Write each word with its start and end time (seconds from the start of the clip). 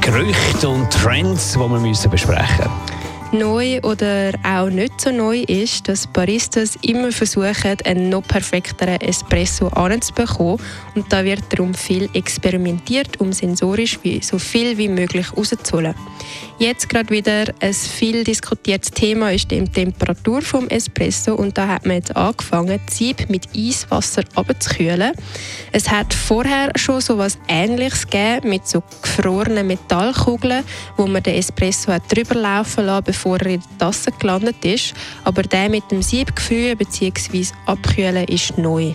Gerüchte 0.00 0.68
und 0.68 0.90
Trends, 0.90 1.52
die 1.52 1.58
wir 1.58 2.08
besprechen 2.10 2.46
müssen? 2.58 2.97
Neu 3.32 3.80
oder 3.82 4.32
auch 4.44 4.68
nicht 4.68 5.00
so 5.00 5.10
neu 5.10 5.40
ist, 5.40 5.88
dass 5.88 6.06
Baristas 6.06 6.76
immer 6.82 7.12
versuchen, 7.12 7.76
einen 7.84 8.08
noch 8.08 8.22
perfekteren 8.22 9.00
Espresso 9.00 9.68
anzubekommen. 9.68 10.58
Und 10.94 11.12
da 11.12 11.24
wird 11.24 11.42
darum 11.50 11.74
viel 11.74 12.08
experimentiert, 12.14 13.20
um 13.20 13.32
sensorisch 13.32 13.98
wie, 14.02 14.22
so 14.22 14.38
viel 14.38 14.78
wie 14.78 14.88
möglich 14.88 15.26
rauszuholen. 15.36 15.94
Jetzt 16.58 16.88
gerade 16.88 17.10
wieder 17.10 17.44
ein 17.60 17.72
viel 17.72 18.24
diskutiertes 18.24 18.90
Thema 18.90 19.30
ist 19.32 19.48
die 19.48 19.62
Temperatur 19.62 20.42
vom 20.42 20.66
Espresso 20.68 21.34
und 21.34 21.56
da 21.56 21.68
hat 21.68 21.86
man 21.86 21.96
jetzt 21.96 22.16
angefangen, 22.16 22.80
die 22.88 22.92
Sieb 22.92 23.30
mit 23.30 23.48
Eiswasser 23.56 24.24
abzukühlen. 24.34 25.12
Es 25.70 25.88
hat 25.88 26.12
vorher 26.12 26.72
schon 26.74 27.00
so 27.00 27.14
etwas 27.14 27.38
Ähnliches 27.46 28.08
gegeben 28.08 28.48
mit 28.48 28.66
so 28.66 28.82
gefrorenen 29.02 29.68
Metallkugeln, 29.68 30.64
wo 30.96 31.06
man 31.06 31.22
den 31.22 31.36
Espresso 31.36 31.92
drüber 32.08 32.34
laufen 32.34 32.86
lassen, 32.86 33.04
bevor 33.18 33.40
er 33.40 33.46
in 33.46 33.60
der 33.60 33.78
Tasse 33.78 34.12
gelandet 34.12 34.64
ist. 34.64 34.94
Aber 35.24 35.42
der 35.42 35.68
mit 35.68 35.90
dem 35.90 36.02
Siebgefühl 36.02 36.76
bzw. 36.76 37.46
Abkühlen 37.66 38.24
ist 38.28 38.56
neu. 38.56 38.92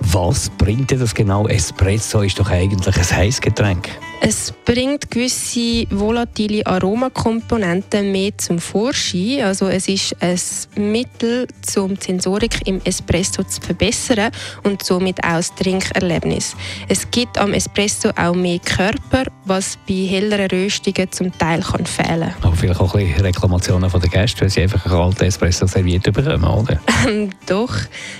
Was 0.00 0.48
bringt 0.50 0.92
dir 0.92 0.98
das 0.98 1.14
genau? 1.14 1.48
Espresso 1.48 2.22
ist 2.22 2.38
doch 2.38 2.48
eigentlich 2.48 2.96
ein 2.96 3.16
Heißgetränk. 3.16 3.88
Es 4.20 4.52
bringt 4.64 5.10
gewisse 5.10 5.86
volatile 5.90 6.66
Aromakomponenten 6.66 8.10
mehr 8.10 8.36
zum 8.38 8.58
Vorschein. 8.58 9.42
Also 9.42 9.68
es 9.68 9.88
ist 9.88 10.16
ein 10.20 10.90
Mittel, 10.90 11.46
um 11.76 11.94
die 11.94 12.04
Sensorik 12.04 12.66
im 12.66 12.80
Espresso 12.84 13.44
zu 13.44 13.60
verbessern 13.60 14.32
und 14.64 14.82
somit 14.82 15.22
auch 15.22 15.36
das 15.36 15.54
Trinkerlebnis. 15.54 16.56
Es 16.88 17.08
gibt 17.10 17.38
am 17.38 17.52
Espresso 17.52 18.10
auch 18.16 18.34
mehr 18.34 18.58
Körper, 18.58 19.24
was 19.44 19.78
bei 19.88 20.06
helleren 20.06 20.50
Röstungen 20.50 21.12
zum 21.12 21.36
Teil 21.38 21.60
kann 21.60 21.86
fehlen 21.86 22.30
kann. 22.30 22.34
Aber 22.42 22.56
vielleicht 22.56 22.80
auch 22.80 22.94
ein 22.94 23.06
bisschen 23.06 23.22
Reklamationen 23.22 23.90
von 23.90 24.00
den 24.00 24.10
Gästen, 24.10 24.40
wenn 24.40 24.48
sie 24.48 24.62
einfach 24.62 24.84
einen 24.86 24.94
kalten 24.94 25.24
Espresso 25.24 25.66
serviert 25.66 26.02
bekommen, 26.04 26.44
oder? 26.44 26.80
Doch, 27.46 27.74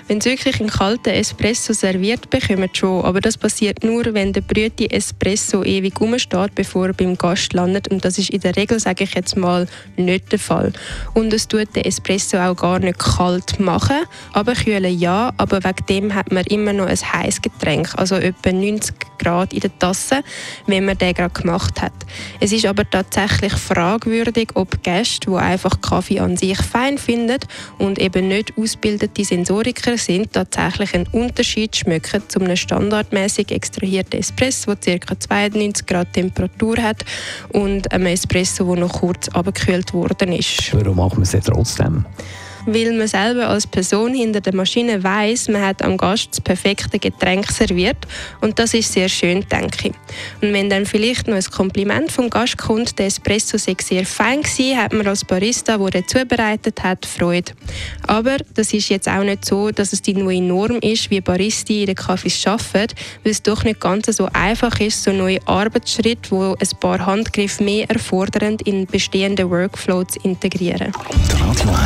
wenn 0.07 0.21
sie 0.21 0.31
wirklich 0.31 0.61
einen 0.61 0.71
kalten 0.71 1.11
Espresso 1.11 1.73
serviert 1.73 2.31
bekommen, 2.31 2.69
schon. 2.73 3.05
Aber 3.05 3.21
das 3.21 3.37
passiert 3.37 3.83
nur, 3.83 4.05
wenn 4.15 4.33
der 4.33 4.43
brüte 4.43 4.91
Espresso 4.91 5.65
ewig 5.65 5.86
ewig 5.87 6.01
rumsteht, 6.01 6.55
bevor 6.55 6.89
er 6.89 6.93
beim 6.93 7.17
Gast 7.17 7.53
landet. 7.53 7.89
Und 7.89 8.05
das 8.05 8.19
ist 8.19 8.31
in 8.31 8.41
der 8.41 8.57
Regel, 8.57 8.79
sage 8.81 9.05
ich 9.05 9.15
jetzt 9.15 9.37
mal, 9.37 9.67
nicht 9.97 10.33
der 10.33 10.39
Fall. 10.39 10.73
Und 11.15 11.33
es 11.33 11.49
tut 11.49 11.75
den 11.75 11.85
Espresso 11.85 12.39
auch 12.39 12.57
gar 12.57 12.79
nicht 12.79 12.99
kalt 12.99 13.59
machen. 13.61 14.05
Aber 14.33 14.55
kühlen 14.55 14.99
ja, 14.99 15.33
aber 15.37 15.63
wegen 15.65 15.87
dem 15.89 16.15
hat 16.15 16.33
man 16.33 16.45
immer 16.45 16.73
noch 16.73 16.87
ein 16.87 16.97
heißes 16.97 17.43
Getränk, 17.43 17.91
also 17.97 18.17
etwa 18.17 18.53
90 18.53 18.95
Grad 19.27 19.53
in 19.53 19.61
der 19.61 19.79
Tasse, 19.79 20.23
wenn 20.67 20.85
man 20.85 20.99
den 20.99 21.15
gerade 21.15 21.35
gemacht 21.41 21.83
hat. 21.83 21.93
Es 22.41 22.53
ist 22.53 22.67
aber 22.67 22.89
tatsächlich 22.89 23.53
fragwürdig, 23.53 24.51
ob 24.55 24.83
Gäste, 24.83 25.31
die 25.31 25.37
einfach 25.37 25.81
Kaffee 25.81 26.21
an 26.21 26.37
sich 26.37 26.59
fein 26.59 26.99
finden 26.99 27.39
und 27.79 27.99
eben 27.99 28.29
nicht 28.29 28.53
ausgebildete 28.57 29.25
Sensoriker 29.25 29.99
sind, 29.99 30.33
tatsächlich 30.33 30.95
einen 30.95 31.09
Unterschied 31.09 31.75
schmecken 31.77 32.23
zu 32.29 32.41
einem 32.41 32.57
standardmäßig 32.57 33.51
extrahierten 33.51 34.21
Espresso, 34.21 34.75
der 34.75 34.99
ca. 35.01 35.19
92 35.19 35.67
90 35.67 35.87
Grad 35.87 36.13
Temperatur 36.13 36.77
hat 36.79 37.05
und 37.53 37.91
einem 37.93 38.07
Espresso, 38.07 38.65
der 38.65 38.85
noch 38.85 39.01
kurz 39.01 39.29
abgekühlt 39.29 39.93
worden 39.93 40.33
ist. 40.33 40.73
Warum 40.73 40.97
machen 40.97 41.19
wir 41.19 41.23
es 41.23 41.45
trotzdem? 41.45 42.05
Weil 42.67 42.93
man 42.93 43.09
selber 43.09 43.49
als 43.49 43.67
Person 43.67 44.15
hinter 44.15 44.41
der 44.41 44.55
Maschine 44.55 45.03
weiß, 45.03 45.49
man 45.49 45.63
hat 45.63 45.83
am 45.83 45.97
Gast 45.97 46.29
das 46.33 46.41
perfekte 46.41 46.99
Getränk 46.99 47.51
serviert 47.51 47.97
und 48.41 48.59
das 48.59 48.75
ist 48.75 48.93
sehr 48.93 49.09
schön, 49.09 49.47
denke 49.51 49.89
ich. 49.89 49.95
Und 50.43 50.53
wenn 50.53 50.69
dann 50.69 50.85
vielleicht 50.85 51.29
noch 51.29 51.37
ein 51.37 51.45
Kompliment 51.45 52.13
vom 52.13 52.29
Gast 52.29 52.59
kommt, 52.59 52.99
der 52.99 53.07
Espresso 53.07 53.57
sei 53.57 53.77
sehr 53.83 54.05
fein 54.05 54.43
gewesen, 54.43 54.77
hat 54.77 54.93
man 54.93 55.07
als 55.07 55.25
Barista, 55.25 55.79
der 55.79 55.91
den 55.91 56.09
zubereitet 56.09 56.83
hat, 56.83 57.07
Freude. 57.07 57.53
Aber 58.07 58.37
das 58.55 58.73
ist 58.73 58.89
jetzt 58.89 59.09
auch 59.09 59.23
nicht 59.23 59.45
so, 59.45 59.71
dass 59.71 59.93
es 59.93 60.03
die 60.03 60.15
neue 60.15 60.43
Norm 60.43 60.79
ist, 60.83 61.11
wie 61.11 61.21
Baristi 61.21 61.81
in 61.81 61.87
den 61.87 61.97
Cafés 61.97 62.47
arbeiten, 62.47 62.95
weil 63.23 63.33
es 63.33 63.43
doch 63.43 63.65
nicht 63.65 63.81
ganz 63.81 64.07
so 64.07 64.29
einfach 64.33 64.79
ist, 64.81 65.03
so 65.03 65.13
neue 65.13 65.39
Arbeitsschritte, 65.47 66.31
wo 66.31 66.55
ein 66.55 66.81
paar 66.81 67.05
Handgriffe 67.05 67.63
mehr 67.63 67.89
erfordern, 67.89 68.57
in 68.65 68.87
bestehende 68.87 69.49
Workflows 69.49 70.09
zu 70.09 70.21
integrieren. 70.21 70.93